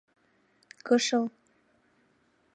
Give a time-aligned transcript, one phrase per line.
[0.87, 1.25] кышыл.